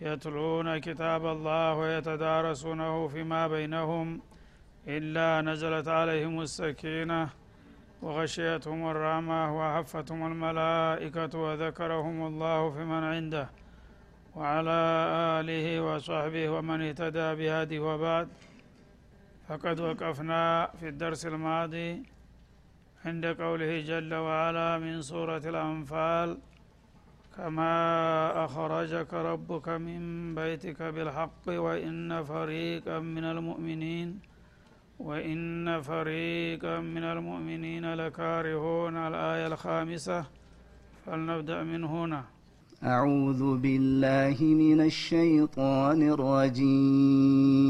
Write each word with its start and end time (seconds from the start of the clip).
يتلون 0.00 0.78
كتاب 0.78 1.26
الله 1.26 1.74
ويتدارسونه 1.74 3.08
فيما 3.08 3.48
بينهم 3.48 4.20
إلا 4.88 5.40
نزلت 5.48 5.88
عليهم 5.88 6.40
السكينة 6.40 7.28
وغشيتهم 8.02 8.80
الرحمة 8.92 9.40
وحفتهم 9.58 10.20
الملائكة 10.32 11.38
وذكرهم 11.38 12.26
الله 12.26 12.70
في 12.70 12.84
من 12.84 13.04
عنده 13.04 13.46
وعلى 14.36 14.78
آله 15.38 15.66
وصحبه 15.80 16.48
ومن 16.54 16.78
اهتدى 16.88 17.28
بهذه 17.38 17.78
وبعد. 17.78 18.28
فقد 19.48 19.80
وقفنا 19.80 20.70
في 20.80 20.88
الدرس 20.88 21.26
الماضي 21.26 22.02
عند 23.04 23.24
قوله 23.26 23.80
جل 23.80 24.14
وعلا 24.14 24.78
من 24.78 25.02
سورة 25.02 25.42
الأنفال 25.52 26.38
كما 27.36 28.44
أخرجك 28.44 29.14
ربك 29.14 29.68
من 29.68 30.34
بيتك 30.34 30.82
بالحق 30.82 31.46
وإن 31.48 32.22
فريقا 32.24 32.98
من 32.98 33.24
المؤمنين 33.24 34.18
وإن 34.98 35.80
فريقا 35.80 36.80
من 36.80 37.04
المؤمنين 37.04 37.94
لكارهون 37.94 38.96
الآية 38.96 39.46
الخامسة 39.46 40.24
فلنبدأ 41.06 41.62
من 41.62 41.84
هنا. 41.84 42.24
أعوذ 42.84 43.56
بالله 43.56 44.36
من 44.40 44.80
الشيطان 44.80 46.00
الرجيم. 46.02 47.69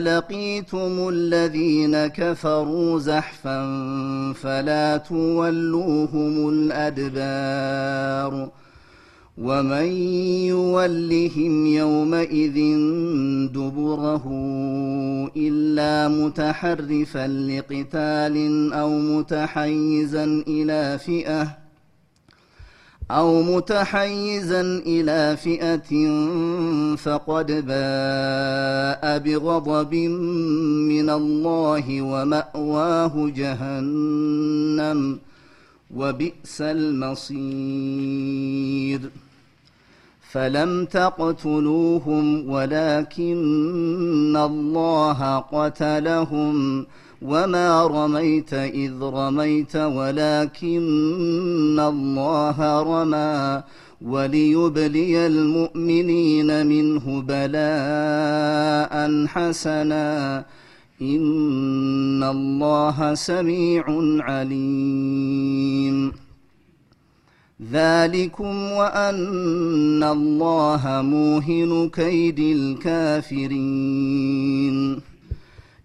لقيتم 0.00 1.08
الذين 1.08 2.06
كفروا 2.06 2.98
زحفا 2.98 3.62
فلا 4.32 4.96
تولوهم 4.96 6.48
الأدبار 6.48 8.50
ومن 9.38 9.86
يولهم 10.46 11.66
يومئذ 11.66 12.54
دبره 13.52 14.24
الا 15.36 16.08
متحرفا 16.08 17.26
لقتال 17.26 18.72
أو 18.72 18.98
متحيزا 18.98 20.24
إلى 20.48 20.98
فئه 20.98 21.69
أو 23.10 23.42
متحيزا 23.42 24.60
إلى 24.86 25.36
فئة 25.36 25.90
فقد 26.96 27.46
باء 27.46 29.18
بغضب 29.18 29.94
من 29.94 31.10
الله 31.10 32.02
ومأواه 32.02 33.30
جهنم 33.36 35.18
وبئس 35.96 36.60
المصير. 36.60 37.90
فلم 40.30 40.84
تقتلوهم 40.84 42.50
ولكن 42.50 44.36
الله 44.36 45.38
قتلهم 45.38 46.86
وما 47.22 47.86
رميت 47.86 48.54
اذ 48.54 48.92
رميت 49.02 49.76
ولكن 49.76 51.80
الله 51.80 52.82
رمى 52.82 53.62
وليبلي 54.02 55.26
المؤمنين 55.26 56.66
منه 56.66 57.22
بلاء 57.22 59.26
حسنا 59.26 60.44
ان 61.02 62.22
الله 62.22 63.14
سميع 63.14 63.84
عليم 64.20 66.12
ذلكم 67.72 68.72
وان 68.72 70.02
الله 70.02 71.02
موهن 71.02 71.88
كيد 71.88 72.38
الكافرين 72.38 73.50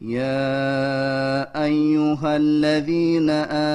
يا 0.00 1.64
ايها 1.64 2.36
الذين 2.36 3.30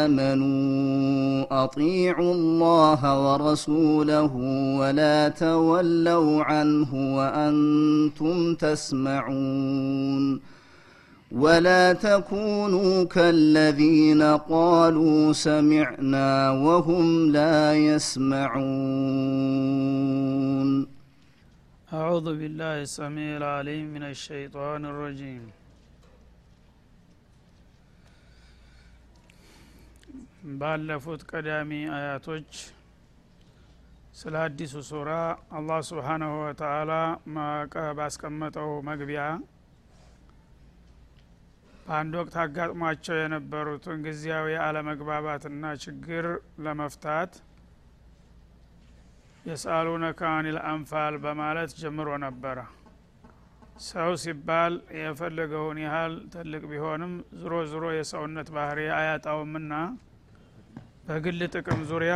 امنوا 0.05 1.63
اطيعوا 1.63 2.33
الله 2.33 3.01
ورسوله 3.25 4.35
ولا 4.79 5.29
تولوا 5.29 6.43
عنه 6.43 7.15
وأنتم 7.17 8.55
تسمعون 8.55 10.39
ولا 11.31 11.93
تكونوا 11.93 13.03
كالذين 13.03 14.21
قالوا 14.23 15.33
سمعنا 15.33 16.51
وهم 16.51 17.31
لا 17.31 17.75
يسمعون 17.75 18.63
أعوذ 21.93 22.37
بالله 22.39 22.81
السميع 22.81 23.37
العليم 23.37 23.93
من 23.93 24.03
الشيطان 24.03 24.85
الرجيم. 24.85 25.62
ባለፉት 30.43 31.21
ቀዳሚ 31.29 31.71
አያቶች 31.95 32.49
ስለ 34.15 34.35
አዲሱ 34.41 34.73
ሱራ 34.87 35.11
አላህ 35.57 35.79
ስብሓናሁ 35.89 36.33
ወተአላ 36.41 36.91
ባስቀመጠው 37.99 38.69
መግቢያ 38.89 39.21
በአንድ 41.85 42.13
ወቅት 42.19 42.35
አጋጥሟቸው 42.43 43.17
የነበሩትን 43.19 44.03
ጊዜያዊ 44.05 44.51
አለመግባባትና 44.65 45.73
ችግር 45.83 46.25
ለመፍታት 46.65 47.31
የስአሉነከ 49.45 50.21
አኒል 50.35 50.57
አንፋል 50.69 51.15
በማለት 51.23 51.71
ጀምሮ 51.81 52.09
ነበረ። 52.23 52.59
ሰው 53.87 54.11
ሲባል 54.21 54.73
የፈለገውን 54.99 55.77
ያህል 55.83 56.13
ትልቅ 56.33 56.63
ቢሆንም 56.71 57.13
ዝሮ 57.41 57.53
ዝሮ 57.71 57.85
የሰውነት 57.97 58.49
ባህሪ 58.55 58.81
አያጣውምና 58.97 59.71
በግል 61.03 61.39
ጥቅም 61.53 61.79
ዙሪያ 61.89 62.13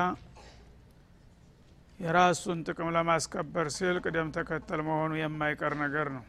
የራሱን 1.99 2.59
ጥቅም 2.67 2.89
ለማስከበር 2.95 3.67
ሲል 3.75 3.95
ቅደም 4.03 4.27
ተከተል 4.35 4.81
መሆኑ 4.87 5.11
የማይቀር 5.19 5.73
ነገር 5.81 6.07
ነው። 6.15 6.23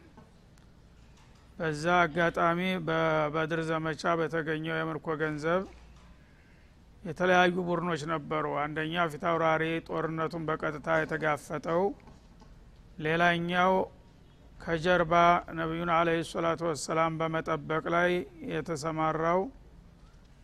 በዛ 1.57 1.85
አጋጣሚ 2.03 2.59
በበድር 2.87 3.61
ዘመቻ 3.71 4.13
በተገኘው 4.21 4.77
የምርኮ 4.79 5.17
ገንዘብ 5.23 5.63
የተለያዩ 7.05 7.55
ቡድኖች 7.69 8.03
ነበሩ። 8.13 8.47
አንደኛ 8.63 9.05
ፊታውራሪ 9.13 9.65
ጦርነቱን 9.89 10.47
በቀጥታ 10.49 10.89
የተጋፈጠው 11.01 11.83
ሌላኛው 13.07 13.75
ከጀርባ 14.59 15.15
ነቢዩን 15.59 15.91
አለህ 15.97 16.21
ሰላቱ 16.31 16.63
ወሰላም 16.71 17.19
በመጠበቅ 17.21 17.85
ላይ 17.95 18.11
የተሰማራው 18.53 19.41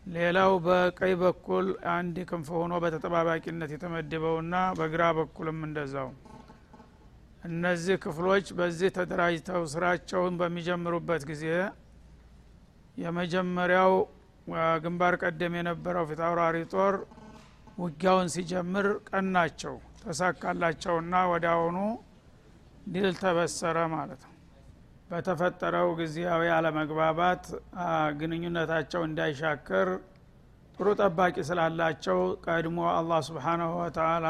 ሌላው 0.07 0.53
በቀኝ 0.65 1.13
በኩል 1.21 1.67
አንድ 1.93 2.17
ክንፍ 2.31 2.49
ሆኖ 2.57 2.73
በተጠባባቂነት 2.83 3.71
የተመደበውና 3.75 4.57
በግራ 4.79 5.03
በኩልም 5.19 5.61
እንደዛው። 5.69 6.09
እነዚህ 7.49 7.97
ክፍሎች 8.05 8.47
በዚህ 8.59 8.91
ተደራጅተው 8.97 9.63
ስራቸውን 9.73 10.37
በሚጀምሩበት 10.41 11.25
ጊዜ 11.31 11.45
የመጀመሪያው 12.97 13.95
ግንባር 14.85 15.15
ቀደም 15.23 15.57
የነበረው 15.59 16.07
ፊታውራሪ 16.11 16.57
ጦር 16.75 16.95
ውጊያውን 17.79 18.29
ሲጀምር 18.35 18.87
ቀናቸው 19.11 19.75
ተሳካላቸውና 20.03 21.15
ወደ 21.33 21.47
አሁኑ 21.55 21.77
ድል 22.95 23.13
ተበሰረ 23.21 23.79
ማለት 23.95 24.23
ነው 24.27 24.34
በተፈጠረው 25.11 25.89
ጊዜያዊ 25.99 26.45
አለመግባባት 26.55 27.45
ግንኙነታቸው 28.21 29.03
እንዳይሻክር 29.09 29.89
ጥሩ 30.77 30.89
ጠባቂ 31.01 31.37
ስላላቸው 31.49 32.21
ቀድሞ 32.47 32.79
አላህ 32.93 33.21
ስብሓናሁ 33.29 33.73
ወተአላ 33.81 34.27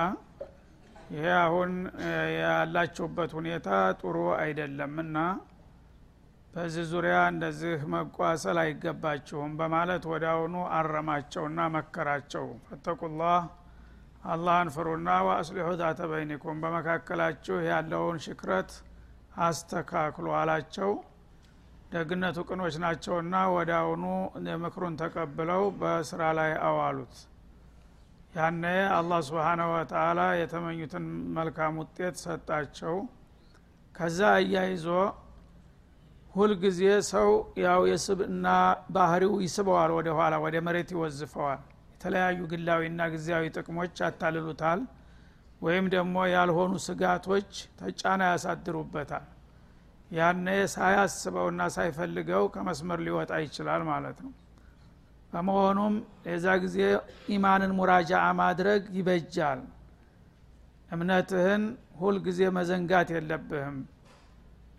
ይሄ 1.15 1.27
አሁን 1.41 1.73
ያላችሁበት 2.39 3.31
ሁኔታ 3.39 3.69
ጥሩ 4.01 4.17
አይደለምና 4.41 5.17
በዚህ 6.55 6.85
ዙሪያ 6.91 7.17
እንደዚህ 7.31 7.79
መቋሰል 7.95 8.59
አይገባችሁም 8.63 9.53
በማለት 9.61 10.05
ወደ 10.13 10.25
አረማቸውና 10.75 11.61
መከራቸው። 11.77 12.45
ፈተቁላህ 12.67 13.41
አላህን 14.27 14.69
ፍሩና 14.75 15.09
ወአስሊሑ 15.27 15.69
ዛተ 15.81 16.01
በይኒኩም። 16.13 16.61
በመካከላችሁ 16.65 17.57
ያለውን 17.71 18.19
ሽክረት 18.27 18.71
አስተካክሉ 19.43 20.27
አላቸው። 20.39 20.91
ደግነቱ 21.93 22.39
ቅኖች 22.49 22.75
ናቸውና 22.83 23.35
ወደ 23.57 23.71
አሁኑ 23.81 24.05
ምክሩን 24.63 24.95
ተቀብለው 25.01 25.63
በስራ 25.81 26.23
ላይ 26.39 26.53
አዋሉት። 26.69 27.15
ያነ 28.35 28.65
አላህ 28.97 29.21
ስብሓናሁ 29.27 29.69
ወተአላ 29.75 30.21
የተመኙትን 30.41 31.05
መልካም 31.37 31.75
ውጤት 31.83 32.17
ሰጣቸው። 32.25 32.97
ከዛ 33.95 34.19
አያይዞ 34.39 34.87
ሁልጊዜ 36.35 36.81
ሰው 37.11 37.29
ያው 37.65 37.81
የስብና 37.91 38.47
ባህሪው 38.91 39.35
ይስበዋል 39.45 39.91
ወደ 39.99 40.09
ኋላ 40.19 40.35
ወደ 40.45 40.57
መሬት 40.67 40.89
ይወዝፈዋል። 40.95 41.61
የተለያዩ 41.95 42.41
ግላዊና 42.53 43.03
ጊዜያዊ 43.13 43.45
ጥቅሞች 43.57 43.95
ያታልሉታል 44.03 44.81
ወይም 45.65 45.87
ደግሞ 45.95 46.17
ያልሆኑ 46.33 46.73
ስጋቶች 46.87 47.51
ተጫና 47.79 48.23
ያሳድሩበታል። 48.31 49.27
ያነ 50.11 50.47
ሳያስበውና 50.75 51.63
ሳይፈልገው 51.77 52.45
ከመስመር 52.55 52.99
ሊወጣ 53.07 53.33
ይችላል 53.45 53.83
ማለት 53.91 54.19
ነው። 54.25 54.33
በመሆኑም 55.33 55.95
የዛ 56.29 56.47
ጊዜ 56.65 56.77
ኢማንን 57.35 57.73
ሙራጃአ 57.79 58.27
ማድረግ 58.41 58.83
ይበጃል። 58.99 59.63
እምነትህን 60.91 61.63
ሁልጊዜ 62.01 62.41
መዘንጋት 62.57 63.09
የለብህም። 63.15 63.77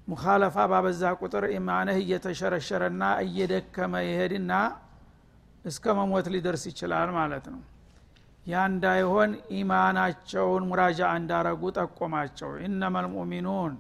ሙካለፋ 0.08 0.56
ባበዛ 0.72 1.04
ቁጥር 1.22 1.44
ኢማንህ 1.56 1.98
እየተሸረሸረና 2.02 3.04
እየደከመ 3.26 3.94
ይሄድና 4.08 4.52
እስከ 5.66 5.94
መሞት 6.00 6.28
ሊደርስ 6.34 6.64
ይችላል 6.72 7.10
ማለት 7.18 7.46
ነው 7.54 7.62
ያ 8.46 8.64
እንዳይሆን 8.70 9.30
ኢማናቸውን 9.60 10.64
ሙራጃ 10.70 11.02
እንዳረጉ 11.20 11.72
ጠቆማቸው። 11.78 12.50
ኢነማ 12.66 12.96
ልሙእሚኑን 13.06 13.74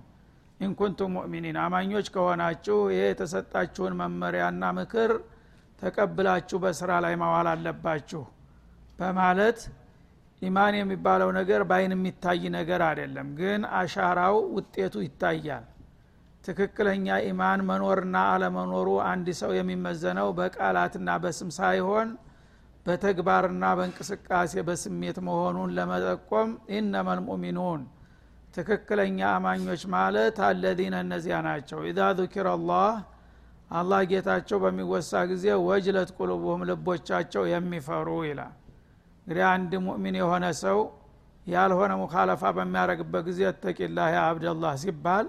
ኢንኩንቱም 0.59 1.11
ሙእሚኒን 1.15 1.57
አማኞች 1.63 2.07
ከሆናችሁ 2.13 2.77
ይሄ 2.91 3.01
የተሰጣችሁን 3.09 3.93
መመሪያና 4.01 4.63
ምክር 4.77 5.11
ተቀብላችሁ 5.81 6.57
በስራ 6.63 6.91
ላይ 7.05 7.15
ማዋል 7.21 7.47
አለባችሁ 7.53 8.21
በማለት 8.99 9.59
ኢማን 10.41 10.73
የሚባለው 10.77 11.29
ነገር 11.37 11.61
በአይን 11.69 11.93
የሚታይ 11.95 12.43
ነገር 12.57 12.81
አይደለም። 12.87 13.27
ግን 13.39 13.61
አሻራው 13.79 14.35
ውጤቱ 14.55 14.95
ይታያል። 15.05 15.65
ትክክለኛ 16.43 17.07
ኢማን 17.27 17.59
መኖርና 17.69 18.15
አለመኖሩ 18.33 18.89
አንድ 19.09 19.27
ሰው 19.39 19.51
የሚመዘነው 19.57 20.27
በቃላትና 20.39 21.09
በስም 21.23 21.49
ሳይሆን 21.57 22.09
በተግባርና 22.85 23.65
በእንቅስቃሴ 23.77 24.53
በስሜት 24.67 25.17
መሆኑን 25.27 25.69
ለመጠቆም 25.77 26.49
ኢነማ 26.77 27.07
ልሙእሚኑን 27.19 27.81
ትክክለኛ 28.55 29.19
አማኞች 29.31 29.81
ማለት 29.95 30.37
አለዚነ 30.47 30.95
እነዚያ 31.05 31.37
ናቸው። 31.47 31.79
ኢዛ 31.89 31.99
ذኪረ 32.19 32.47
አላህ 32.57 32.91
አላህ 33.71 34.01
ጌታቸው 34.11 34.57
በሚወሳ 34.63 35.21
ጊዜ 35.31 35.45
ወጅለት 35.67 36.09
ቁሉቡሁም 36.17 36.61
ልቦቻቸው 36.69 37.43
የሚፈሩ 37.53 38.09
ይላል። 38.27 38.53
እንግዲህ 39.27 39.45
አንድ 39.53 39.71
ሙእሚን 39.85 40.17
የሆነ 40.21 40.45
ሰው 40.63 40.79
ያልሆነ 41.47 41.91
ሙካለፋ 42.01 42.43
በሚያደረግበት 42.57 43.23
ጊዜ 43.29 43.41
እተቂላህ 43.51 44.07
ያ 44.15 44.21
አብደላህ 44.29 44.75
ሲባል 44.83 45.25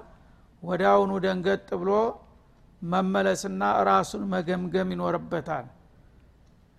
ወዳውኑ 0.62 1.12
ደንገጥ 1.24 1.68
ብሎ 1.80 1.90
መመለስና 2.82 3.62
ራሱን 3.88 4.22
መገምገም 4.34 4.92
ይኖርበታል 4.94 5.66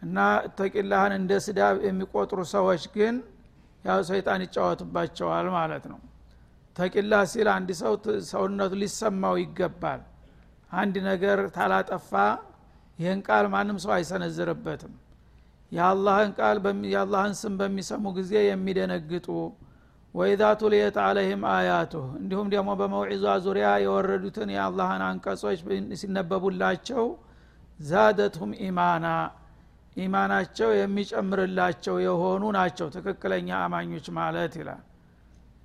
እና 0.01 0.17
እተቂላህን 0.47 1.13
እንደ 1.17 1.33
ስዳብ 1.45 1.75
የሚቆጥሩ 1.85 2.39
ሰዎች 2.53 2.83
ግን 2.95 3.15
ያው 3.85 3.99
ሰይጣን 4.09 4.41
ይጫወትባቸዋል 4.45 5.47
ማለት 5.55 5.85
ነው። 5.91 5.99
ተቂላህ 6.75 7.21
ሲል 7.31 7.47
አንድ 7.53 7.69
ሰው 7.79 7.93
ሰውነቱ 8.31 8.73
ሊሰማው 8.81 9.35
ይገባል። 9.43 10.01
አንድ 10.71 10.95
ነገር 11.09 11.39
ታላጠፋ 11.55 12.11
ይህን 12.99 13.19
ቃል 13.27 13.45
ማንም 13.53 13.77
ሰው 13.83 13.91
አይሰነዝርበትም። 13.95 14.93
የአላህን 15.71 16.31
ቃል 16.37 16.57
የአላህን 16.93 17.33
ስም 17.39 17.53
በሚሰሙ 17.59 18.05
ጊዜ 18.17 18.33
የሚደነግጡ 18.47 19.27
ወኢዛ 20.13 20.43
ቱልየት 20.59 20.95
አለህም 21.05 21.41
አያቱህ 21.51 22.05
እንዲሁም 22.19 22.47
ደግሞ 22.53 22.69
በመውዒዟ 22.79 23.33
ዙሪያ 23.45 23.67
የወረዱትን 23.83 24.49
የአላህን 24.55 25.01
አንቀጾች 25.07 25.59
ሲነበቡላቸው 26.01 27.05
ዛደትሁም 27.79 28.51
ኢማና 28.67 29.07
ኢማናቸው 29.97 30.69
የሚጨምርላቸው 30.77 31.95
የሆኑ 32.05 32.43
ናቸው። 32.57 32.87
ትክክለኛ 32.95 33.49
አማኞች 33.63 34.07
ማለት 34.17 34.53
ይላል። 34.61 34.83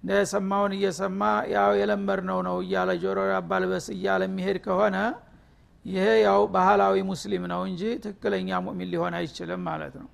የሰማውን 0.03 0.73
እየሰማ 0.77 1.21
ያው 1.53 1.73
የለመድነው 1.81 2.39
ነው 2.47 2.57
እያለ 2.65 2.91
ጆሮ 3.03 3.19
ያባልበስ 3.33 3.87
እያለ 3.95 4.23
የሚሄድ 4.29 4.59
ከሆነ 4.65 4.97
ይሄ 5.85 6.07
ያው 6.25 6.41
ባህላዊ 6.55 6.97
ሙስሊም 7.11 7.45
ነው 7.53 7.61
እንጂ 7.69 7.83
ትክክለኛ 8.05 8.59
ሙእሚን 8.65 8.91
ሊሆን 8.93 9.15
አይችልም 9.19 9.63
ማለት 9.69 9.95
ነው። 10.01 10.09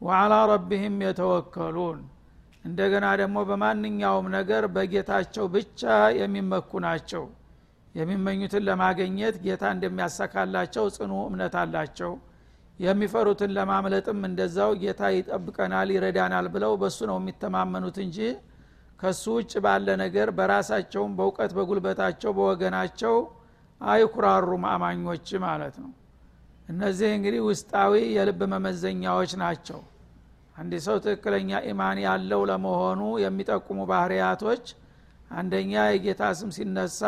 ወአላ 0.00 0.34
ረቢህም 0.50 0.96
የተወከሉን 1.04 1.98
እንደገና 2.64 3.06
ደግሞ 3.20 3.38
በማንኛውም 3.48 4.26
ነገር 4.36 4.64
በጌታቸው 4.74 5.46
ብቻ 5.54 5.80
የሚመኩ 6.18 6.70
ናቸው። 6.84 7.24
የሚመኙትን 7.94 8.62
ለማገኘት 8.68 9.34
ጌታ 9.44 9.64
እንደሚያሳካላቸው 9.74 10.84
ጽኑ 10.96 11.12
እምነት 11.28 11.54
አላቸው 11.62 12.12
የሚፈሩትን 12.82 13.50
ለማምለጥም 13.56 14.20
እንደዛው 14.28 14.70
ጌታ 14.82 15.02
ይጠብቀናል 15.16 15.88
ይረዳናል 15.94 16.46
ብለው 16.54 16.72
በሱ 16.80 16.98
ነው 17.10 17.16
የሚተማመኑት 17.20 17.98
እንጂ 18.04 18.18
ከሱ 19.00 19.24
ውጭ 19.36 19.52
ባለ 19.64 19.88
ነገር 20.02 20.28
በራሳቸውም 20.36 21.14
በእውቀት 21.18 21.52
በጉልበታቸው 21.56 22.32
በወገናቸው 22.36 23.14
አይኩራሩም 23.80 24.64
አማኞች 24.72 25.28
ማለት 25.44 25.76
ነው። 25.82 25.90
እነዚህ 26.68 27.10
እንግዲህ 27.16 27.40
ውስጣዊ 27.48 27.94
የልብ 28.16 28.40
መመዘኛዎች 28.52 29.32
ናቸው። 29.42 29.80
አንድ 30.56 30.72
ሰው 30.86 30.96
ትክክለኛ 31.04 31.50
ኢማን 31.68 31.98
ያለው 32.04 32.40
ለመሆኑ 32.50 33.02
የሚጠቁሙ 33.24 33.80
ባህርያቶች 33.90 34.64
አንደኛ 35.30 35.72
የጌታ 35.88 36.22
ስም 36.38 36.50
ሲነሳ 36.56 37.00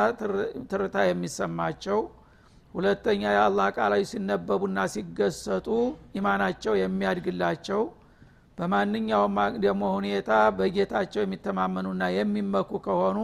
ትርታ 0.71 0.97
የሚሰማቸው 1.09 1.99
ሁለተኛ 2.75 3.23
የአላህ 3.33 3.67
ቃላዊ 3.77 4.03
ሲነበቡና 4.11 4.79
ሲገሰጡ 4.95 5.67
ኢማናቸው 6.19 6.75
የሚያድግላቸው 6.81 7.83
በማንኛውም 8.59 9.37
ደግሞ 9.65 9.83
ሁኔታ 9.97 10.31
በጌታቸው 10.59 11.23
የሚተማመኑና 11.23 12.03
የሚመኩ 12.17 12.71
ከሆኑ 12.87 13.19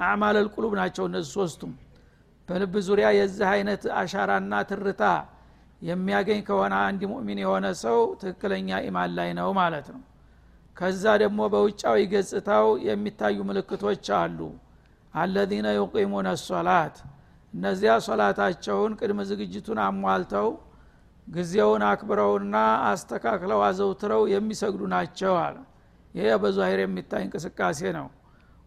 አዕማለል 0.00 0.46
ቁሉብ 0.54 0.72
ናቸው 0.80 1.04
እነዚህ 1.08 1.32
ሶስቱም። 1.38 1.72
በልብ 2.48 2.74
ዙሪያ 2.88 3.08
የዚህ 3.16 3.48
አይነት 3.52 3.82
አሻራና 4.00 4.54
ትርታ 4.70 5.04
የሚያገኝ 5.82 6.40
ከሆነ 6.48 6.74
አንድ 6.88 7.00
ሙእሚን 7.10 7.40
የሆነ 7.44 7.66
ሰው 7.82 7.98
ትክክለኛ 8.20 8.78
ኢማን 8.86 9.10
ላይ 9.18 9.30
ነው 9.38 9.48
ማለት 9.58 9.88
ነው። 9.94 10.02
ከዛ 10.76 11.04
ደግሞ 11.22 11.40
በውጫዊ 11.52 11.98
ገጽታው 12.12 12.66
የሚታዩ 12.88 13.36
ምልክቶች 13.48 14.06
አሉ። 14.18 14.38
አለዚነ 15.14 15.66
ዩቂሙነ 15.78 16.28
ሶላት 16.46 16.96
እነዚያ 17.56 17.92
ሶላታቸውን 18.06 18.92
ቅድመ 18.98 19.20
ዝግጅቱን 19.28 19.78
አሟልተው 19.84 20.48
ጊዜውን 21.26 21.82
አክብረውና 21.86 22.56
አስተካክለው 22.90 23.60
አዘውትረው 23.68 24.22
የሚሰግዱ 24.32 24.82
ናቸው 24.92 25.34
አለ። 25.44 25.56
ይሄ 26.14 26.26
በዛሂር 26.42 26.80
የሚታይ 26.82 27.22
እንቅስቃሴ 27.26 27.80
ነው። 27.98 28.06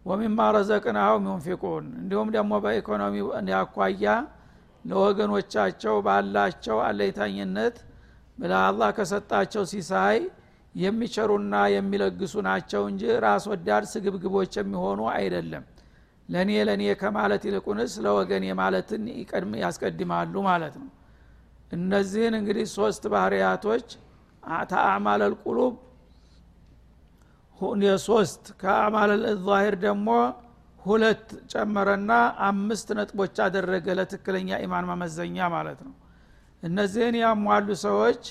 ወሚማ 0.06 0.40
ረዘቅናሁም 0.56 1.24
ዩንፊቁን 1.30 1.86
እንዲሁም 2.00 2.28
ደግሞ 2.36 2.52
በኢኮኖሚ 2.64 3.16
ያኳያ 3.52 4.04
ለወገኖቻቸው 4.84 5.94
ባላቸው 6.06 6.76
አለይታኝነት 6.86 7.76
ለአላህ 8.44 8.90
ከሰጣቸው 8.98 9.64
ሲሳይ 9.72 10.18
የሚቸሩና 10.74 11.54
የሚለግሱ 11.74 12.34
ናቸው 12.48 12.82
እንጂ 12.90 13.02
ራስ 13.24 13.44
ወዳድ 13.52 13.84
ስግብግቦች 13.92 14.52
የሚሆኑ 14.60 15.00
አይደለም 15.14 15.64
ለእኔ 16.30 16.50
ለእኔ 16.68 16.82
ከማለት 17.00 17.42
ይልቁንስ 17.48 17.92
ለወገን 18.04 18.44
የማለትን 18.48 19.04
ይቀድም 19.16 19.52
ያስቀድማሉ 19.62 20.34
ማለት 20.48 20.74
ነው። 20.82 20.90
እነዚህን 21.72 22.34
እንግዲህ 22.38 22.66
ሶስት 22.76 23.02
ባህርያቶች 23.12 23.86
ተአማለል 24.70 25.34
ቁሉብ 25.42 25.74
የሶስት 27.86 28.44
ከአማለል 28.60 29.24
ዛሂር 29.46 29.74
ደግሞ 29.82 30.08
ሁለት 30.82 31.24
ጨመረና 31.52 32.12
አምስት 32.46 32.88
ነጥቦች 32.98 33.36
አደረገ 33.46 33.86
ለትክክለኛ 33.98 34.58
ኢማን 34.64 34.86
መመዘኛ 34.90 35.48
ማለት 35.54 35.80
ነው። 35.86 35.94
እነዚህን 36.62 37.16
ያሟሉ 37.22 37.68
ሰዎች 37.84 38.22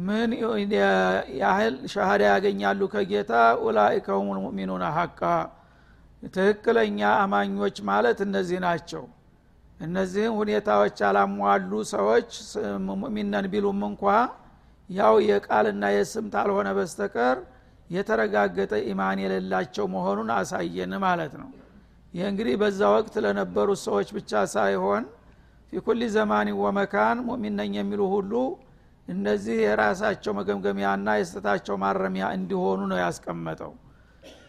ምን 0.00 0.30
ያህል 1.40 1.74
ሻሃዳ 1.92 2.22
ያገኛሉ 2.32 2.80
ከጌታ? 2.92 3.32
ኡላይከ 3.62 4.06
ሁም 4.18 4.28
ልሙእሚኑን 4.36 4.84
ሀቃ 4.96 5.20
ትክክለኛ 6.22 7.00
አማኞች 7.22 7.76
ማለት 7.88 8.18
እነዚህ 8.26 8.58
ናቸው። 8.64 9.04
እነዚህም 9.78 10.34
ሁኔታዎች 10.40 10.96
ያላሟሉ 11.04 11.72
ሰዎች 11.92 12.30
ሙእሚነን 12.90 13.46
ቢሉም 13.52 13.80
እንኳ 13.88 14.04
ያው 14.88 15.14
የቃልና 15.28 15.84
የስም 15.94 16.26
ታልሆነ 16.34 16.68
በስተቀር 16.78 17.36
የተረጋገጠ 17.90 18.72
ኢማን 18.90 19.18
የሌላቸው 19.22 19.86
መሆኑን 19.94 20.30
አሳየን 20.36 20.92
ማለት 21.04 21.34
ነው። 21.40 21.50
ይህ 22.14 22.24
እንግዲህ 22.30 22.54
በዛ 22.62 22.80
ወቅት 22.94 23.14
ለነበሩ 23.24 23.68
ሰዎች 23.84 24.08
ብቻ 24.16 24.42
ሳይሆን 24.54 25.04
ፊኩል 25.72 26.00
ዘማን 26.14 26.48
ወመካን 26.62 27.18
ሙእሚን 27.26 27.54
ነኝ 27.60 27.72
የሚሉ 27.78 28.02
ሁሉ 28.14 28.32
እነዚህ 29.08 29.56
የራሳቸው 29.62 30.32
መገምገሚያና 30.38 31.14
የስተታቸው 31.18 31.76
ማረሚያ 31.82 32.24
እንዲሆኑ 32.36 32.80
ነው 32.90 32.98
ያስቀመጠው 33.02 33.72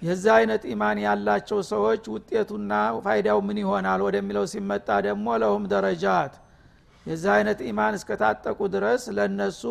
የዛ 0.01 0.25
አይነት 0.37 0.63
ኢማን 0.71 0.97
ያላቸው 1.03 1.59
ሰዎች 1.69 2.03
ውጤቱና 2.13 2.71
ፋይዳው 3.03 3.39
ምን 3.47 3.57
ይሆናል 3.61 4.01
ወደሚለው 4.07 4.45
ሲመጣ 4.53 4.87
ደግሞ 5.05 5.27
ለሁም 5.41 5.65
ደረጃት። 5.73 6.33
የዛ 7.05 7.25
አይነት 7.37 7.59
ኢማን 7.69 7.95
እስከታጠቁ 7.97 8.59
ድረስ 8.73 9.03
ለእነሱ 9.17 9.61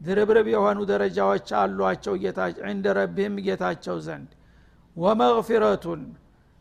ድርብርብ 0.00 0.46
የሆኑ 0.52 0.78
ደረጃዎች 0.90 1.48
አሏቸው 1.60 2.14
እንደ 2.70 2.86
ረቢህም 2.98 3.36
ጌታቸው 3.46 3.96
ዘንድ። 4.06 4.30
ወመግፊረቱን 4.96 6.02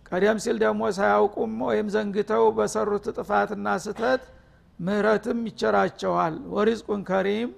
ቀደም 0.06 0.38
ሲል 0.44 0.58
ደግሞ 0.64 0.84
ሳያውቁም 0.98 1.54
ወይም 1.68 1.88
ዘንግተው 1.94 2.44
በሰሩት 2.58 3.06
ጥፋትና 3.18 3.68
ስተት 3.84 4.24
ምህረትም 4.80 5.40
ይቸራቸዋል። 5.50 6.36
ወሪዝቁን 6.56 7.02
ከሪም 7.10 7.50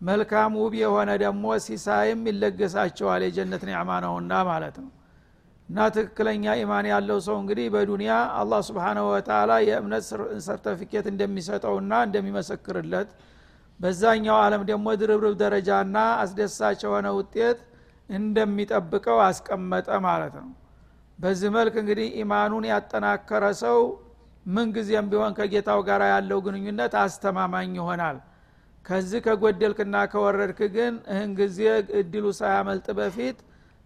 መልካም 0.00 0.52
ውብ 0.60 0.74
የሆነ 0.80 1.10
ደግሞ 1.22 1.44
ሲሳይም 1.64 2.20
ይለገሳቸዋል። 2.30 3.22
የጀነት 3.26 3.62
ኒዕማ 3.68 3.90
ነውና 4.04 4.32
ማለት 4.50 4.76
ነው። 4.82 4.90
እና 5.68 5.78
ትክክለኛ 5.94 6.44
ኢማን 6.60 6.86
ያለው 6.90 7.18
ሰው 7.26 7.36
እንግዲህ 7.40 7.66
በዱንያ 7.74 8.10
አላህ 8.40 8.60
ስብሓናሁ 8.68 9.06
ወተላ 9.12 9.52
የእምነት 9.68 10.04
ሰርተፊኬት 10.46 11.06
እንደሚሰጠውና 11.12 11.92
እንደሚመሰክርለት 12.06 13.08
በዛኛው 13.80 14.36
አለም 14.42 14.62
ደግሞ 14.68 14.86
ድርብርብ 15.00 15.34
ደረጃና 15.40 15.96
አስደሳች 16.22 16.80
የሆነ 16.86 17.06
ውጤት 17.18 17.58
እንደሚጠብቀው 18.08 19.18
አስቀመጠ 19.26 19.88
ማለት 20.06 20.34
ነው። 20.40 20.48
በዚህ 21.18 21.50
መልክ 21.56 21.74
እንግዲህ 21.82 22.08
ኢማኑን 22.22 22.64
ያጠናከረ 22.70 23.44
ሰው 23.62 23.78
ምንጊዜም 24.46 25.06
ቢሆን 25.12 25.32
ከጌታው 25.38 25.80
ጋር 25.88 26.02
ያለው 26.10 26.38
ግንኙነት 26.46 26.92
አስተማማኝ 27.02 27.70
ይሆናል 27.78 28.18
ከዚህ 28.86 29.20
ከጎደልክና 29.26 29.96
ከወረድክ 30.12 30.60
ግን 30.74 30.94
እህን 31.12 31.30
ጊዜ 31.38 31.60
እድሉ 32.00 32.24
ሳያመልጥ 32.38 32.86
በፊት 32.98 33.38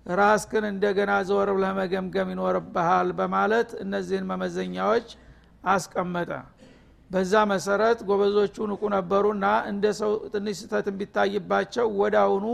ራስክን 0.06 0.64
እንደገና 0.70 1.12
ዘወር 1.28 1.50
ብለህ 1.56 1.72
መገምገም 1.78 2.28
ይኖርብሃል 2.32 3.08
በማለት 3.18 3.70
እነዚህን 3.84 4.28
መመዘኛዎች 4.30 5.08
አስቀመጠ። 5.64 6.30
በዛ 7.10 7.32
መሰረት 7.52 7.98
ጎበዞቹ 8.08 8.56
ንቁ 8.70 8.82
ነበሩና 8.94 9.46
እንደ 9.70 9.84
ሰው 10.00 10.12
ትንሽ 10.34 10.58
ስተት 10.62 10.86
ቢታይባቸው 10.98 11.86
ወዳውኑ 12.00 12.46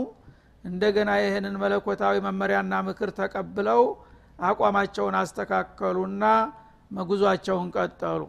እንደገና 0.63 1.09
ይህንን 1.23 1.55
መለኮታዊ 1.63 2.15
መመሪያና 2.27 2.73
ምክር 2.87 3.09
ተቀብለው 3.19 3.83
አቋማቸውን 4.41 5.15
አስተካከሉና 5.21 6.23
መጉዟቸውን 6.91 7.69
ቀጠሉ 7.77 8.21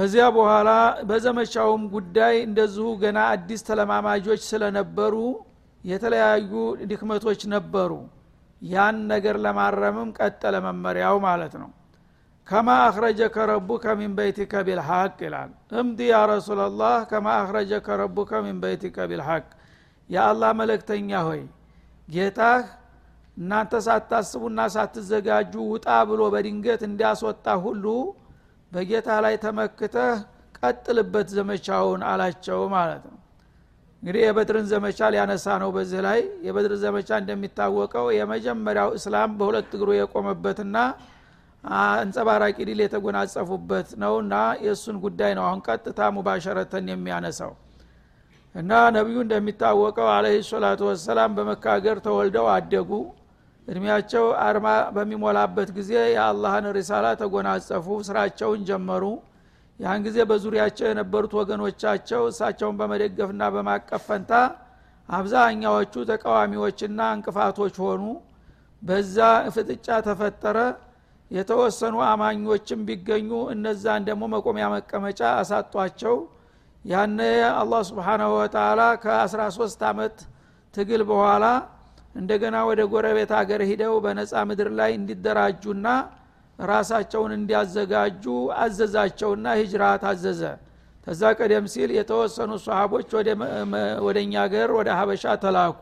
ከዚያ 0.00 0.26
በኋላ 0.34 0.70
በዘመቻውም 1.08 1.82
ጉዳይ 1.94 2.34
እንደዚሁ 2.44 2.86
ገና 3.02 3.18
አዲስ 3.32 3.60
ተለማማጆች 3.66 4.40
ስለነበሩ 4.46 5.14
የተለያዩ 5.84 6.52
ድክመቶች 6.90 7.40
ነበሩ። 7.52 7.90
ያን 8.62 8.96
ነገር 9.10 9.36
ለማረምም 9.44 10.10
ቀጠለ 10.18 10.54
መመሪያው 10.66 11.16
ማለት 11.26 11.54
ነው። 11.62 11.70
ከማ 12.46 12.68
አክረጀከ 12.86 13.36
ረቡከ 13.50 13.84
ሚን 14.00 14.12
በይቲከ 14.18 14.62
ቢልሐቅ 14.68 15.18
ይላል። 15.26 15.50
እምዲ 15.80 16.08
ያ 16.08 16.20
ረሱላላህ 16.32 16.96
ከማ 17.10 17.26
አክረጀከ 17.42 17.98
ረቡከ 18.02 18.40
ሚን 18.46 18.56
በይቲከ 18.64 19.08
ቢልሐቅ። 19.10 19.44
የአላህ 20.10 20.52
መለክተኛ 20.60 21.20
ሆይ 21.28 21.42
ጌታህ 22.08 22.64
እናንተ 23.36 23.74
ሳታስቡና 23.86 24.60
ሳትዘጋጁ 24.74 25.54
ውጣ 25.72 25.90
ብሎ 26.10 26.22
በድንገት 26.32 26.82
እንዲያስወጣ 26.88 27.46
ሁሉ 27.66 27.84
በጌታ 28.72 29.08
ላይ 29.24 29.34
ተመክተህ 29.44 30.18
ቀጥልበት 30.58 31.28
ዘመቻውን 31.36 32.00
አላቸው 32.10 32.60
ማለት 32.74 33.02
ነው። 33.08 33.16
እንግዲህ 34.02 34.22
የበድርን 34.24 34.66
ዘመቻ 34.70 35.08
ሊያነሳ 35.12 35.46
ነው 35.62 35.70
በዚህ 35.74 36.00
ላይ። 36.06 36.18
የበድር 36.46 36.72
ዘመቻ 36.84 37.08
እንደሚታወቀው 37.22 38.06
የመጀመሪያው 38.18 38.90
እስላም 38.98 39.32
በሁለት 39.38 39.72
እግሩ 39.76 39.88
የቆመበትና 39.96 40.76
አንጸባራቂ 41.64 42.56
ድል 42.68 42.80
የተጎናጸፉበት 42.82 43.88
ነውና 44.02 44.34
የእሱን 44.64 44.96
ጉዳይ 45.04 45.32
ነው 45.38 45.44
አሁን 45.48 45.60
ቀጥታ 45.66 46.00
ሙባሸረተን 46.16 46.86
የሚያነሳው። 46.92 47.52
እና 48.54 48.70
ነቢዩ 48.96 49.18
እንደሚታወቀው 49.24 50.08
አለህ 50.14 50.36
ሰላቱ 50.48 50.80
ወሰላም 50.88 51.34
በመካገር 51.36 51.96
ተወልደው 52.06 52.46
አደጉ 52.54 52.90
እድሜያቸው 53.70 54.24
አርማ 54.44 54.66
በሚሞላበት 54.94 55.68
ጊዜ 55.76 55.92
የአላህን 56.12 56.66
ሪሳላ 56.76 57.06
ተጎናጸፉ 57.20 57.86
ስራቸውን 58.08 58.62
ጀመሩ። 58.70 59.04
ያን 59.80 60.00
ጊዜ 60.06 60.18
በዙሪያቸው 60.30 60.86
የነበሩት 60.88 61.32
ወገኖቻቸው 61.38 62.22
እሳቸውን 62.30 62.78
በመደገፍና 62.80 63.42
በማቀፍ 63.54 64.02
ፈንታ 64.08 64.32
አብዛኛዎቹ 65.08 65.94
ተቃዋሚዎችና 66.10 67.00
እንቅፋቶች 67.16 67.76
ሆኑ። 67.84 68.02
በዛ 68.82 69.16
ፍጥጫ 69.54 69.88
ተፈጠረ። 70.06 70.58
የተወሰኑ 71.30 71.96
አማኞችም 72.06 72.80
ቢገኙ 72.86 73.30
እነዛን 73.54 74.04
ደግሞ 74.08 74.22
መቆሚያ 74.34 74.66
መቀመጫ 74.74 75.20
አሳጧቸው። 75.40 76.16
ያነ 76.84 77.18
አላህ 77.58 77.80
ስብሓናሁ 77.88 78.30
ወተላ 78.38 78.82
ከ13 79.02 79.84
አመት 79.90 80.16
ትግል 80.74 81.02
በኋላ 81.10 81.44
እንደገና 82.14 82.56
ወደ 82.68 82.80
ጎረቤት 82.92 83.30
ሀገር 83.38 83.60
ሂደው 83.70 83.94
በነፃ 84.04 84.32
ምድር 84.48 84.68
ላይ 84.78 84.90
እንዲደራጁና 84.98 85.86
ራሳቸውን 86.58 87.32
እንዲያዘጋጁ 87.36 88.24
አዘዛቸውና 88.62 89.46
ሂጅራ 89.60 89.84
ታዘዘ 90.02 90.42
ተዛ 91.06 91.22
ቀደም 91.38 91.66
ሲል 91.72 91.90
የተወሰኑ 91.96 92.52
ሰሃቦች 92.64 93.08
ወደ 94.06 94.16
እኛ 94.24 94.34
ሀገር 94.44 94.70
ወደ 94.78 94.88
ሀበሻ 94.98 95.24
ተላኩ። 95.44 95.80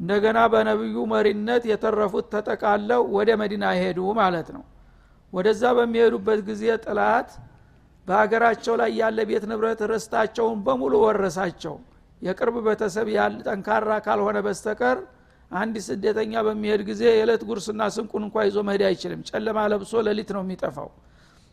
እንደገና 0.00 0.38
በነቢዩ 0.52 0.96
መሪነት 1.12 1.62
የተረፉት 1.70 2.26
ተጠቃለው 2.34 3.02
ወደ 3.16 3.30
መዲና 3.40 3.64
ሄዱ 3.80 4.00
ማለት 4.20 4.48
ነው። 4.56 4.64
ወደዛ 5.32 5.62
በሚሄዱበት 5.78 6.40
ጊዜ 6.48 6.64
ጥላት 6.84 7.30
በሀገራቸው 8.06 8.74
ላይ 8.80 8.90
ያለ 9.00 9.18
ቤት 9.30 9.44
ንብረት 9.50 9.80
ርስታቸውን 9.92 10.58
በሙሉ 10.66 10.92
ወረሳቸው። 11.06 11.74
የቅርብ 12.22 12.56
ቤተሰብ 12.66 13.08
ያለ 13.16 13.34
ጠንካራ 13.48 13.90
ካልሆነ 14.06 14.38
በስተቀር 14.46 14.98
አንድ 15.50 15.76
ስደተኛ 15.86 16.32
በሚሄድ 16.46 16.82
ጊዜ 16.88 17.02
የዕለት 17.10 17.42
ጉርስና 17.48 17.82
ስንቁን 17.94 18.24
እንኳ 18.26 18.36
ይዞ 18.46 18.58
መሄድ 18.68 18.82
አይችልም። 18.88 19.20
ጨለማ 19.28 19.58
ለብሶ 19.72 20.02
ሌሊት 20.06 20.30
ነው 20.36 20.42
የሚጠፋው። 20.44 20.88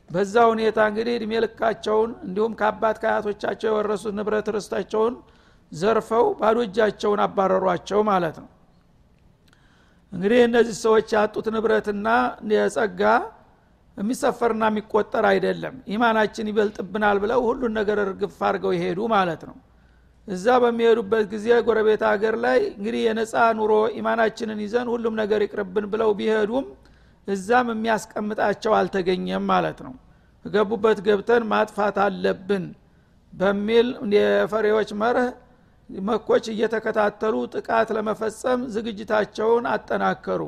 በዛ 0.10 0.36
ሁኔታ 0.52 0.80
እንግዲህ 0.90 1.14
እድሜ 1.18 1.32
ልካቸውን 1.44 2.12
እንዲሁም 2.26 2.54
ከአባት 2.60 2.98
ከአያቶቻቸው 3.04 3.70
የወረሱት 3.72 4.14
ንብረት 4.18 4.50
ርስታቸውን 4.56 5.14
ዘርፈው 5.72 6.26
ባዶ 6.40 6.58
እጃቸውን 6.68 7.22
አባረሯቸው 7.26 8.02
ማለት 8.12 8.36
ነው። 8.44 8.50
እንግዲህ 10.12 10.40
እነዚህ 10.48 10.76
ሰዎች 10.84 11.08
ያጡት 11.16 11.48
ንብረትና 11.56 12.08
የጸጋ 12.54 13.02
የሚሰፈርና 13.98 14.64
የሚቆጠር 14.72 15.26
አይደለም። 15.32 15.76
ኢማናችን 15.94 16.50
ይበልጥብናል 16.52 17.18
ብለው 17.24 17.40
ሁሉን 17.48 17.74
ነገር 17.80 17.98
እርግፍ 18.06 18.38
አድርገው 18.48 18.72
ይሄዱ 18.78 19.00
ማለት 19.14 19.42
ነው 19.50 19.56
እዛ 20.28 20.46
በሚሄዱበት 20.62 21.26
ጊዜ 21.34 21.48
ጎረቤት 21.68 22.04
ሀገር 22.10 22.36
ላይ 22.46 22.60
እንግዲህ 22.72 23.02
የነፃ 23.06 23.34
ኑሮ 23.58 23.74
ኢማናችንን 24.00 24.60
ይዘን 24.66 24.88
ሁሉም 24.94 25.14
ነገር 25.22 25.42
ይቅርብን 25.46 25.86
ብለው 25.92 26.12
ቢሄዱም 26.20 26.66
እዛም 27.28 27.68
የሚያስቀምጣቸው 27.74 28.74
አልተገኘም 28.80 29.46
ማለት 29.52 29.80
ነው። 29.86 29.94
ገቡበት 30.46 31.00
ገብተን 31.08 31.44
ማጥፋት 31.52 31.96
አለብን 32.04 32.66
በሚል 33.34 33.88
የፈሬዎች 34.16 34.90
መርህ 35.02 35.30
መኮች 35.90 36.46
እየተከታተሉ 36.54 37.36
ጥቃት 37.54 37.90
ለመፈጸም 37.96 38.62
ዝግጅታቸውን 38.76 39.66
አጠናከሩ። 39.74 40.42